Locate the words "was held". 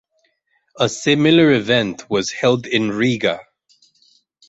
2.09-2.65